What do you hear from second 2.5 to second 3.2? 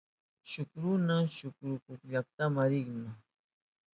rinma.